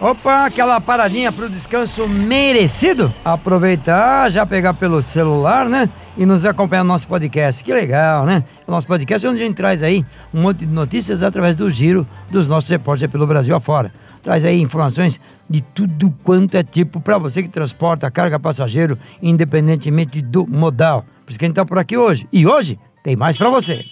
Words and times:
Opa, 0.00 0.46
aquela 0.46 0.80
paradinha 0.80 1.30
pro 1.30 1.48
descanso 1.48 2.08
merecido? 2.08 3.14
Aproveitar, 3.24 4.28
já 4.30 4.44
pegar 4.44 4.74
pelo 4.74 5.00
celular, 5.00 5.68
né? 5.68 5.88
E 6.16 6.26
nos 6.26 6.44
acompanhar 6.44 6.82
no 6.82 6.88
nosso 6.88 7.06
podcast. 7.06 7.62
Que 7.62 7.72
legal, 7.72 8.26
né? 8.26 8.44
O 8.66 8.72
nosso 8.72 8.86
podcast 8.88 9.24
é 9.24 9.30
onde 9.30 9.40
a 9.42 9.46
gente 9.46 9.56
traz 9.56 9.82
aí 9.82 10.04
um 10.32 10.42
monte 10.42 10.66
de 10.66 10.72
notícias 10.72 11.22
através 11.22 11.54
do 11.54 11.70
giro 11.70 12.06
dos 12.28 12.48
nossos 12.48 12.68
repórteres 12.68 13.10
pelo 13.10 13.26
Brasil 13.26 13.54
afora. 13.54 13.92
Traz 14.20 14.44
aí 14.44 14.60
informações 14.60 15.20
de 15.48 15.60
tudo 15.60 16.12
quanto 16.24 16.56
é 16.56 16.62
tipo 16.62 17.00
para 17.00 17.16
você 17.16 17.42
que 17.42 17.48
transporta 17.48 18.10
carga 18.10 18.38
passageiro, 18.38 18.98
independentemente 19.22 20.20
do 20.20 20.44
modal. 20.46 21.04
Por 21.24 21.30
isso 21.30 21.38
que 21.38 21.44
a 21.44 21.48
gente 21.48 21.56
tá 21.56 21.64
por 21.64 21.78
aqui 21.78 21.96
hoje. 21.96 22.26
E 22.32 22.46
hoje 22.46 22.78
tem 23.02 23.14
mais 23.14 23.36
para 23.36 23.48
você. 23.48 23.84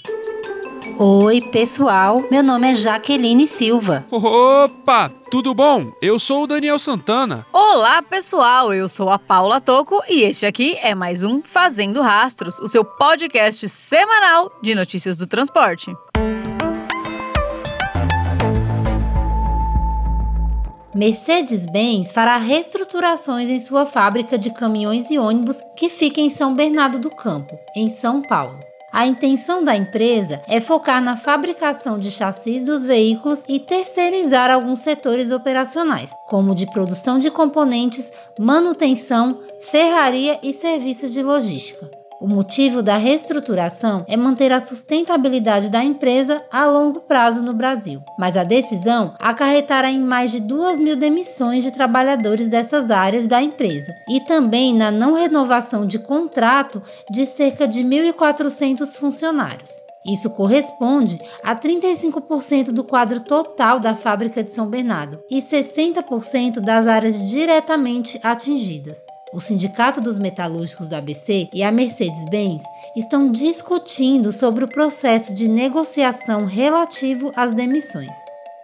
Oi, 0.98 1.40
pessoal. 1.40 2.24
Meu 2.30 2.42
nome 2.42 2.70
é 2.70 2.74
Jaqueline 2.74 3.46
Silva. 3.46 4.04
Opa, 4.10 5.10
tudo 5.30 5.54
bom? 5.54 5.90
Eu 6.00 6.18
sou 6.18 6.44
o 6.44 6.46
Daniel 6.46 6.78
Santana. 6.78 7.46
Olá, 7.52 8.02
pessoal. 8.02 8.72
Eu 8.72 8.86
sou 8.88 9.10
a 9.10 9.18
Paula 9.18 9.60
Toco 9.60 10.02
e 10.08 10.22
este 10.22 10.46
aqui 10.46 10.76
é 10.82 10.94
mais 10.94 11.22
um 11.22 11.40
Fazendo 11.42 12.00
Rastros, 12.02 12.58
o 12.60 12.68
seu 12.68 12.84
podcast 12.84 13.68
semanal 13.68 14.52
de 14.62 14.74
notícias 14.74 15.16
do 15.16 15.26
transporte. 15.26 15.92
Mercedes-Benz 20.94 22.12
fará 22.12 22.36
reestruturações 22.36 23.48
em 23.48 23.58
sua 23.58 23.86
fábrica 23.86 24.36
de 24.36 24.52
caminhões 24.52 25.10
e 25.10 25.18
ônibus 25.18 25.58
que 25.74 25.88
fica 25.88 26.20
em 26.20 26.28
São 26.28 26.54
Bernardo 26.54 26.98
do 26.98 27.10
Campo, 27.10 27.58
em 27.74 27.88
São 27.88 28.20
Paulo. 28.20 28.58
A 28.92 29.06
intenção 29.06 29.64
da 29.64 29.74
empresa 29.74 30.42
é 30.46 30.60
focar 30.60 31.02
na 31.02 31.16
fabricação 31.16 31.98
de 31.98 32.10
chassis 32.10 32.62
dos 32.62 32.84
veículos 32.84 33.42
e 33.48 33.58
terceirizar 33.58 34.50
alguns 34.50 34.80
setores 34.80 35.32
operacionais, 35.32 36.12
como 36.26 36.54
de 36.54 36.66
produção 36.66 37.18
de 37.18 37.30
componentes, 37.30 38.12
manutenção, 38.38 39.40
ferraria 39.60 40.38
e 40.42 40.52
serviços 40.52 41.10
de 41.14 41.22
logística. 41.22 42.01
O 42.22 42.28
motivo 42.28 42.84
da 42.84 42.98
reestruturação 42.98 44.04
é 44.06 44.16
manter 44.16 44.52
a 44.52 44.60
sustentabilidade 44.60 45.68
da 45.68 45.82
empresa 45.82 46.40
a 46.52 46.66
longo 46.66 47.00
prazo 47.00 47.42
no 47.42 47.52
Brasil, 47.52 48.00
mas 48.16 48.36
a 48.36 48.44
decisão 48.44 49.16
acarretará 49.18 49.90
em 49.90 49.98
mais 49.98 50.30
de 50.30 50.38
2 50.38 50.78
mil 50.78 50.94
demissões 50.94 51.64
de 51.64 51.72
trabalhadores 51.72 52.48
dessas 52.48 52.92
áreas 52.92 53.26
da 53.26 53.42
empresa 53.42 53.92
e 54.08 54.20
também 54.20 54.72
na 54.72 54.88
não 54.88 55.14
renovação 55.14 55.84
de 55.84 55.98
contrato 55.98 56.80
de 57.10 57.26
cerca 57.26 57.66
de 57.66 57.82
1.400 57.82 58.96
funcionários. 58.98 59.70
Isso 60.06 60.30
corresponde 60.30 61.20
a 61.42 61.56
35% 61.56 62.70
do 62.70 62.84
quadro 62.84 63.18
total 63.18 63.80
da 63.80 63.96
fábrica 63.96 64.44
de 64.44 64.52
São 64.52 64.68
Bernardo 64.68 65.18
e 65.28 65.40
60% 65.40 66.60
das 66.60 66.86
áreas 66.86 67.28
diretamente 67.28 68.20
atingidas. 68.22 68.98
O 69.32 69.40
Sindicato 69.40 70.00
dos 70.00 70.18
Metalúrgicos 70.18 70.86
do 70.86 70.94
ABC 70.94 71.48
e 71.54 71.62
a 71.62 71.72
Mercedes-Benz 71.72 72.62
estão 72.94 73.32
discutindo 73.32 74.30
sobre 74.30 74.62
o 74.62 74.68
processo 74.68 75.34
de 75.34 75.48
negociação 75.48 76.44
relativo 76.44 77.32
às 77.34 77.54
demissões. 77.54 78.14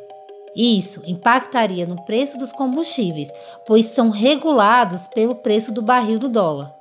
Isso 0.53 1.01
impactaria 1.07 1.85
no 1.85 2.03
preço 2.03 2.37
dos 2.37 2.51
combustíveis, 2.51 3.31
pois 3.65 3.85
são 3.85 4.09
regulados 4.09 5.07
pelo 5.07 5.35
preço 5.35 5.71
do 5.71 5.81
barril 5.81 6.19
do 6.19 6.27
dólar. 6.27 6.80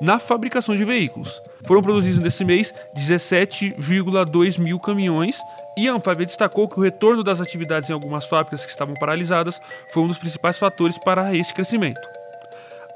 na 0.00 0.18
fabricação 0.18 0.76
de 0.76 0.84
veículos. 0.84 1.40
Foram 1.66 1.82
produzidos 1.82 2.20
nesse 2.20 2.44
mês 2.44 2.74
17,2 2.96 4.58
mil 4.58 4.78
caminhões 4.78 5.38
e 5.76 5.88
a 5.88 5.94
Anfávia 5.94 6.26
destacou 6.26 6.68
que 6.68 6.78
o 6.78 6.82
retorno 6.82 7.22
das 7.22 7.40
atividades 7.40 7.90
em 7.90 7.92
algumas 7.92 8.26
fábricas 8.26 8.64
que 8.64 8.70
estavam 8.70 8.94
paralisadas 8.94 9.60
foi 9.92 10.02
um 10.02 10.08
dos 10.08 10.18
principais 10.18 10.58
fatores 10.58 10.98
para 10.98 11.34
este 11.34 11.54
crescimento. 11.54 12.00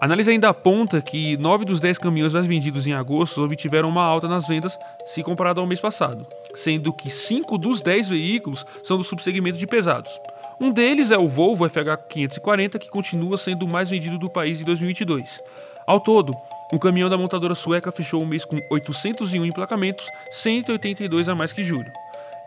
A 0.00 0.06
análise 0.06 0.30
ainda 0.30 0.50
aponta 0.50 1.00
que 1.00 1.36
9 1.38 1.64
dos 1.64 1.80
10 1.80 1.98
caminhões 1.98 2.34
mais 2.34 2.46
vendidos 2.46 2.86
em 2.86 2.92
agosto 2.92 3.42
obtiveram 3.42 3.88
uma 3.88 4.02
alta 4.02 4.28
nas 4.28 4.46
vendas 4.46 4.78
se 5.06 5.22
comparado 5.22 5.60
ao 5.60 5.66
mês 5.66 5.80
passado, 5.80 6.26
sendo 6.54 6.92
que 6.92 7.08
5 7.08 7.56
dos 7.56 7.80
10 7.80 8.08
veículos 8.08 8.66
são 8.82 8.98
do 8.98 9.04
subsegmento 9.04 9.56
de 9.56 9.66
pesados. 9.66 10.20
Um 10.60 10.70
deles 10.70 11.10
é 11.10 11.18
o 11.18 11.28
Volvo 11.28 11.64
FH540, 11.64 12.78
que 12.78 12.88
continua 12.88 13.36
sendo 13.36 13.64
o 13.64 13.68
mais 13.68 13.90
vendido 13.90 14.18
do 14.18 14.30
país 14.30 14.60
em 14.60 14.64
2022. 14.64 15.40
Ao 15.86 15.98
todo, 15.98 16.32
o 16.72 16.78
caminhão 16.78 17.10
da 17.10 17.18
montadora 17.18 17.54
sueca 17.54 17.90
fechou 17.90 18.22
o 18.22 18.26
mês 18.26 18.44
com 18.44 18.58
801 18.70 19.44
emplacamentos, 19.44 20.06
182 20.30 21.28
a 21.28 21.34
mais 21.34 21.52
que 21.52 21.64
julho. 21.64 21.90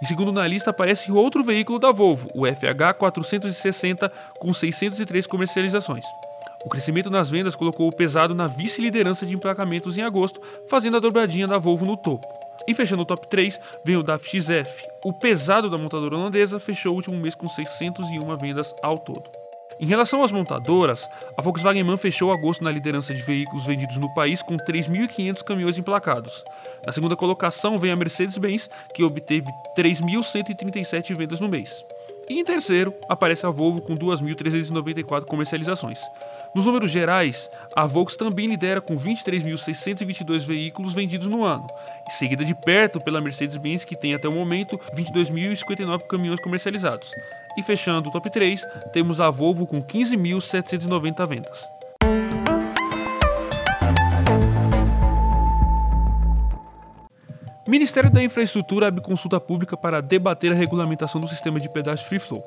Em 0.01 0.06
segundo 0.06 0.31
na 0.31 0.48
lista 0.48 0.69
aparece 0.69 1.12
outro 1.12 1.44
veículo 1.44 1.80
da 1.80 1.92
Volvo, 1.92 2.30
o 2.33 2.45
FH 2.45 2.98
460, 2.98 4.12
com 4.39 4.53
603 4.53 5.27
comercializações. 5.27 6.06
O 6.65 6.69
crescimento 6.69 7.10
nas 7.10 7.30
vendas 7.30 7.56
colocou 7.56 7.88
o 7.88 7.95
pesado 7.95 8.33
na 8.33 8.48
vice-liderança 8.48 9.25
de 9.25 9.36
emplacamentos 9.36 9.98
em 9.98 10.01
agosto, 10.01 10.42
fazendo 10.69 10.98
a 10.98 11.00
dobradinha 11.00 11.48
da 11.48 11.57
Volvo 11.57 11.86
no 11.86 11.98
topo. 11.98 12.37
E 12.67 12.73
fechando 12.73 13.03
o 13.03 13.05
top 13.05 13.27
3, 13.29 13.59
vem 13.85 13.95
o 13.95 14.03
DAF 14.03 14.27
XF. 14.29 14.83
O 15.03 15.13
pesado 15.13 15.69
da 15.69 15.77
montadora 15.77 16.17
holandesa 16.17 16.59
fechou 16.59 16.91
o 16.91 16.95
último 16.95 17.17
mês 17.17 17.33
com 17.33 17.47
601 17.47 18.37
vendas 18.37 18.75
ao 18.83 18.97
todo. 18.97 19.23
Em 19.79 19.85
relação 19.85 20.23
às 20.23 20.31
montadoras, 20.31 21.07
a 21.37 21.41
Volkswagen 21.41 21.83
MAN 21.83 21.97
fechou 21.97 22.31
agosto 22.31 22.63
na 22.63 22.71
liderança 22.71 23.13
de 23.13 23.21
veículos 23.21 23.65
vendidos 23.65 23.97
no 23.97 24.11
país 24.13 24.41
com 24.41 24.57
3.500 24.57 25.43
caminhões 25.43 25.77
emplacados. 25.77 26.43
Na 26.85 26.91
segunda 26.91 27.15
colocação 27.15 27.77
vem 27.77 27.91
a 27.91 27.95
Mercedes-Benz, 27.95 28.69
que 28.93 29.03
obteve 29.03 29.47
3.137 29.77 31.15
vendas 31.15 31.39
no 31.39 31.47
mês. 31.47 31.85
E 32.29 32.39
em 32.39 32.44
terceiro 32.44 32.94
aparece 33.07 33.45
a 33.45 33.50
Volvo 33.50 33.81
com 33.81 33.95
2.394 33.95 35.25
comercializações. 35.25 36.00
Nos 36.53 36.65
números 36.65 36.91
gerais, 36.91 37.50
a 37.75 37.85
Volks 37.85 38.15
também 38.15 38.47
lidera 38.47 38.81
com 38.81 38.97
23.622 38.97 40.45
veículos 40.45 40.94
vendidos 40.94 41.27
no 41.27 41.44
ano, 41.44 41.68
seguida 42.09 42.44
de 42.44 42.56
perto 42.56 43.00
pela 43.00 43.21
Mercedes-Benz, 43.21 43.85
que 43.85 43.95
tem 43.95 44.13
até 44.13 44.27
o 44.27 44.33
momento 44.33 44.79
22.059 44.95 46.07
caminhões 46.07 46.39
comercializados. 46.39 47.12
E 47.57 47.63
fechando 47.63 48.09
o 48.09 48.12
top 48.12 48.29
3, 48.29 48.62
temos 48.91 49.21
a 49.21 49.29
Volvo 49.29 49.65
com 49.65 49.81
15.790 49.81 51.27
vendas. 51.27 51.76
Ministério 57.67 58.09
da 58.09 58.23
Infraestrutura 58.23 58.87
abre 58.87 59.01
consulta 59.01 59.41
pública 59.41 59.75
para 59.75 60.01
debater 60.01 60.53
a 60.53 60.55
regulamentação 60.55 61.19
do 61.19 61.27
sistema 61.27 61.59
de 61.59 61.67
pedágio 61.67 62.07
Free 62.07 62.17
Flow. 62.17 62.41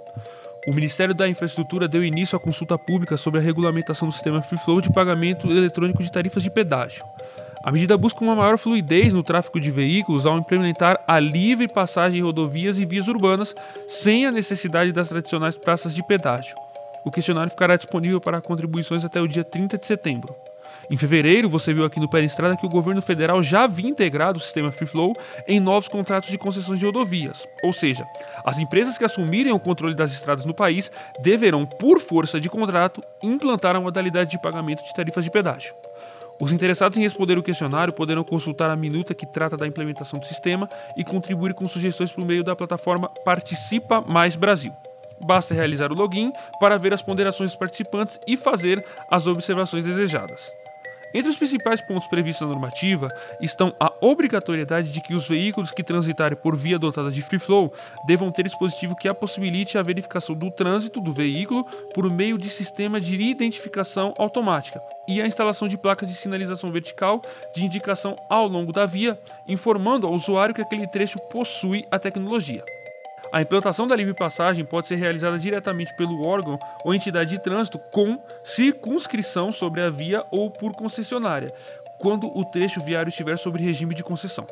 O 0.67 0.73
Ministério 0.73 1.15
da 1.15 1.29
Infraestrutura 1.29 1.87
deu 1.87 2.03
início 2.03 2.37
à 2.37 2.41
consulta 2.41 2.79
pública 2.79 3.19
sobre 3.19 3.39
a 3.39 3.43
regulamentação 3.43 4.09
do 4.09 4.15
sistema 4.15 4.41
Free 4.41 4.59
Flow 4.59 4.81
de 4.81 4.91
pagamento 4.91 5.47
eletrônico 5.51 6.03
de 6.03 6.11
tarifas 6.11 6.43
de 6.43 6.51
pedágio. 6.51 7.05
A 7.63 7.71
medida 7.71 7.99
busca 7.99 8.25
uma 8.25 8.35
maior 8.35 8.57
fluidez 8.57 9.13
no 9.13 9.23
tráfego 9.23 9.61
de 9.61 9.71
veículos 9.71 10.25
ao 10.25 10.39
implementar 10.39 10.99
a 11.07 11.21
livre 11.21 11.69
passagem 11.69 12.21
em 12.21 12.23
rodovias 12.23 12.79
e 12.79 12.87
vias 12.87 13.07
urbanas 13.07 13.55
sem 13.87 14.25
a 14.25 14.33
necessidade 14.33 14.91
das 14.91 15.11
tradicionais 15.11 15.55
praças 15.55 15.95
de 15.95 16.03
pedágio. 16.03 16.55
O 17.05 17.11
questionário 17.11 17.51
ficará 17.51 17.77
disponível 17.77 18.23
para 18.23 18.41
contribuições 18.41 19.05
até 19.05 19.21
o 19.21 19.29
dia 19.29 19.45
30 19.45 19.77
de 19.77 19.87
setembro. 19.87 20.35
Em 20.91 20.97
fevereiro, 20.97 21.49
você 21.49 21.73
viu 21.73 21.85
aqui 21.85 22.01
no 22.01 22.09
Pé 22.09 22.21
Estrada 22.25 22.57
que 22.57 22.67
o 22.67 22.69
governo 22.69 23.01
federal 23.01 23.41
já 23.45 23.63
havia 23.63 23.89
integrado 23.89 24.39
o 24.39 24.43
sistema 24.43 24.73
Free 24.73 24.89
Flow 24.89 25.15
em 25.47 25.61
novos 25.61 25.89
contratos 25.89 26.29
de 26.29 26.37
concessões 26.37 26.81
de 26.81 26.85
rodovias. 26.85 27.47
Ou 27.63 27.73
seja, 27.73 28.05
as 28.45 28.59
empresas 28.59 28.99
que 28.99 29.05
assumirem 29.05 29.53
o 29.53 29.61
controle 29.61 29.95
das 29.95 30.11
estradas 30.11 30.45
no 30.45 30.53
país 30.53 30.91
deverão, 31.21 31.65
por 31.65 32.01
força 32.01 32.41
de 32.41 32.49
contrato, 32.51 33.01
implantar 33.23 33.77
a 33.77 33.81
modalidade 33.81 34.33
de 34.33 34.43
pagamento 34.43 34.83
de 34.83 34.93
tarifas 34.93 35.23
de 35.23 35.31
pedágio. 35.31 35.73
Os 36.41 36.51
interessados 36.51 36.99
em 36.99 37.03
responder 37.03 37.39
o 37.39 37.43
questionário 37.43 37.93
poderão 37.93 38.25
consultar 38.25 38.69
a 38.69 38.75
minuta 38.75 39.15
que 39.15 39.27
trata 39.27 39.57
da 39.57 39.69
implementação 39.69 40.19
do 40.19 40.27
sistema 40.27 40.69
e 40.97 41.05
contribuir 41.05 41.55
com 41.55 41.69
sugestões 41.69 42.11
por 42.11 42.25
meio 42.25 42.43
da 42.43 42.57
plataforma 42.57 43.09
Participa 43.25 44.01
Mais 44.01 44.35
Brasil. 44.35 44.73
Basta 45.21 45.55
realizar 45.55 45.93
o 45.93 45.95
login 45.95 46.33
para 46.59 46.79
ver 46.79 46.93
as 46.93 47.03
ponderações 47.03 47.51
dos 47.51 47.59
participantes 47.59 48.19
e 48.27 48.37
fazer 48.37 48.85
as 49.09 49.29
observações 49.29 49.85
desejadas. 49.85 50.60
Entre 51.13 51.29
os 51.29 51.37
principais 51.37 51.81
pontos 51.81 52.07
previstos 52.07 52.47
na 52.47 52.53
normativa 52.53 53.09
estão 53.41 53.75
a 53.81 53.93
obrigatoriedade 54.01 54.91
de 54.91 55.01
que 55.01 55.15
os 55.15 55.27
veículos 55.27 55.71
que 55.73 55.83
transitarem 55.83 56.39
por 56.39 56.57
via 56.57 56.79
dotada 56.79 57.11
de 57.11 57.23
free 57.23 57.39
flow 57.39 57.73
devam 58.07 58.31
ter 58.31 58.45
dispositivo 58.45 58.95
que 58.95 59.09
a 59.09 59.15
possibilite 59.15 59.77
a 59.77 59.83
verificação 59.83 60.35
do 60.35 60.51
trânsito 60.51 61.01
do 61.01 61.13
veículo 61.13 61.65
por 61.95 62.09
meio 62.11 62.39
de 62.39 62.49
sistema 62.49 63.01
de 63.01 63.21
identificação 63.21 64.15
automática 64.19 64.81
e 65.09 65.21
a 65.21 65.27
instalação 65.27 65.67
de 65.67 65.77
placas 65.77 66.09
de 66.09 66.15
sinalização 66.15 66.71
vertical 66.71 67.21
de 67.55 67.65
indicação 67.65 68.15
ao 68.29 68.47
longo 68.47 68.73
da 68.73 68.87
via, 68.87 69.19
informando 69.49 70.07
ao 70.07 70.13
usuário 70.13 70.55
que 70.55 70.63
aquele 70.63 70.87
trecho 70.87 71.19
possui 71.29 71.85
a 71.91 71.99
tecnologia. 71.99 72.65
A 73.33 73.41
implantação 73.41 73.87
da 73.87 73.95
livre 73.95 74.13
passagem 74.13 74.65
pode 74.65 74.89
ser 74.89 74.97
realizada 74.97 75.39
diretamente 75.39 75.95
pelo 75.95 76.27
órgão 76.27 76.59
ou 76.85 76.93
entidade 76.93 77.31
de 77.31 77.39
trânsito 77.39 77.79
com 77.93 78.19
circunscrição 78.43 79.53
sobre 79.53 79.81
a 79.81 79.89
via 79.89 80.25
ou 80.33 80.51
por 80.51 80.73
concessionária, 80.73 81.53
quando 82.01 82.27
o 82.27 82.45
trecho 82.45 82.83
viário 82.83 83.09
estiver 83.09 83.39
sob 83.39 83.63
regime 83.63 83.95
de 83.95 84.03
concessão. 84.03 84.47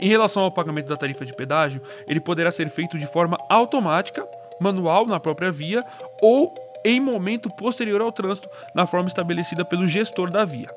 Em 0.00 0.08
relação 0.08 0.42
ao 0.42 0.50
pagamento 0.50 0.88
da 0.88 0.96
tarifa 0.96 1.26
de 1.26 1.34
pedágio, 1.34 1.82
ele 2.06 2.20
poderá 2.20 2.50
ser 2.50 2.70
feito 2.70 2.98
de 2.98 3.06
forma 3.06 3.36
automática, 3.48 4.26
manual 4.58 5.04
na 5.06 5.20
própria 5.20 5.52
via 5.52 5.84
ou 6.22 6.54
em 6.84 7.00
momento 7.00 7.50
posterior 7.50 8.00
ao 8.00 8.12
trânsito, 8.12 8.48
na 8.74 8.86
forma 8.86 9.08
estabelecida 9.08 9.64
pelo 9.64 9.86
gestor 9.86 10.30
da 10.30 10.44
via. 10.44 10.70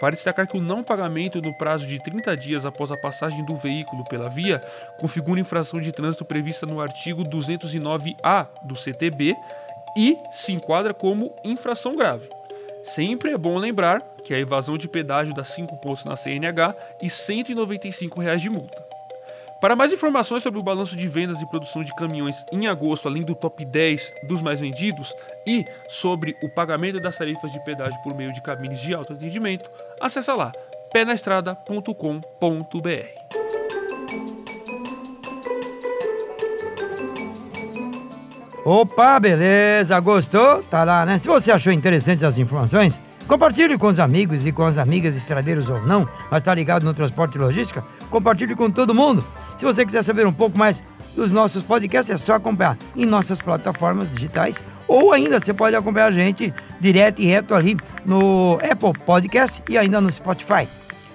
Vale 0.00 0.16
destacar 0.16 0.46
que 0.46 0.56
o 0.56 0.60
não 0.60 0.82
pagamento 0.84 1.42
no 1.42 1.56
prazo 1.56 1.86
de 1.86 1.98
30 2.02 2.36
dias 2.36 2.64
após 2.64 2.92
a 2.92 2.96
passagem 2.96 3.44
do 3.44 3.56
veículo 3.56 4.04
pela 4.04 4.28
via 4.28 4.60
configura 4.98 5.40
infração 5.40 5.80
de 5.80 5.92
trânsito 5.92 6.24
prevista 6.24 6.66
no 6.66 6.80
artigo 6.80 7.24
209-A 7.24 8.46
do 8.64 8.76
CTB 8.76 9.34
e 9.96 10.16
se 10.30 10.52
enquadra 10.52 10.94
como 10.94 11.34
infração 11.44 11.96
grave. 11.96 12.28
Sempre 12.84 13.32
é 13.32 13.38
bom 13.38 13.58
lembrar 13.58 14.00
que 14.24 14.32
a 14.32 14.38
evasão 14.38 14.78
de 14.78 14.88
pedágio 14.88 15.34
dá 15.34 15.44
5 15.44 15.76
pontos 15.78 16.04
na 16.04 16.16
CNH 16.16 16.74
e 17.02 17.10
195 17.10 18.20
reais 18.20 18.40
de 18.40 18.48
multa. 18.48 18.87
Para 19.60 19.74
mais 19.74 19.92
informações 19.92 20.44
sobre 20.44 20.60
o 20.60 20.62
balanço 20.62 20.96
de 20.96 21.08
vendas 21.08 21.42
e 21.42 21.46
produção 21.46 21.82
de 21.82 21.92
caminhões 21.96 22.44
em 22.52 22.68
agosto, 22.68 23.08
além 23.08 23.24
do 23.24 23.34
top 23.34 23.64
10 23.64 24.14
dos 24.28 24.40
mais 24.40 24.60
vendidos, 24.60 25.12
e 25.44 25.64
sobre 25.88 26.36
o 26.44 26.48
pagamento 26.48 27.00
das 27.00 27.18
tarifas 27.18 27.50
de 27.50 27.58
pedágio 27.64 28.00
por 28.04 28.14
meio 28.14 28.32
de 28.32 28.40
cabines 28.40 28.80
de 28.80 28.94
alto 28.94 29.14
atendimento, 29.14 29.68
acessa 30.00 30.32
lá 30.34 30.52
penaestrada.com.br. 30.92 31.88
Opa, 38.64 39.18
beleza, 39.18 39.98
gostou? 39.98 40.62
Tá 40.64 40.84
lá, 40.84 41.04
né? 41.04 41.18
Se 41.18 41.26
você 41.26 41.50
achou 41.50 41.72
interessante 41.72 42.24
as 42.24 42.38
informações, 42.38 43.00
compartilhe 43.26 43.76
com 43.76 43.88
os 43.88 43.98
amigos 43.98 44.46
e 44.46 44.52
com 44.52 44.64
as 44.64 44.78
amigas 44.78 45.16
estradeiros 45.16 45.68
ou 45.68 45.84
não, 45.84 46.08
mas 46.30 46.44
tá 46.44 46.54
ligado 46.54 46.84
no 46.84 46.94
transporte 46.94 47.36
e 47.36 47.40
logística, 47.40 47.82
compartilhe 48.08 48.54
com 48.54 48.70
todo 48.70 48.94
mundo. 48.94 49.24
Se 49.58 49.64
você 49.64 49.84
quiser 49.84 50.04
saber 50.04 50.26
um 50.26 50.32
pouco 50.32 50.56
mais 50.56 50.82
dos 51.16 51.32
nossos 51.32 51.64
podcasts, 51.64 52.14
é 52.14 52.16
só 52.16 52.36
acompanhar 52.36 52.78
em 52.94 53.04
nossas 53.04 53.40
plataformas 53.40 54.08
digitais 54.10 54.62
ou 54.86 55.12
ainda 55.12 55.40
você 55.40 55.52
pode 55.52 55.74
acompanhar 55.74 56.06
a 56.06 56.12
gente 56.12 56.54
direto 56.80 57.20
e 57.20 57.26
reto 57.26 57.54
ali 57.54 57.76
no 58.06 58.58
Apple 58.62 58.92
Podcast 59.04 59.62
e 59.68 59.76
ainda 59.76 60.00
no 60.00 60.10
Spotify. 60.10 60.68